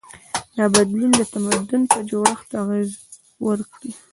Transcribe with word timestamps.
دا 0.55 0.65
بدلون 0.75 1.11
د 1.15 1.21
تمدن 1.33 1.81
په 1.91 1.99
جوړښت 2.09 2.49
اغېز 2.61 2.89
وکړ. 3.45 3.81